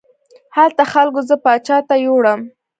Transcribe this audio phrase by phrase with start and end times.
[0.57, 2.39] هلته خلکو زه پاچا ته یووړم.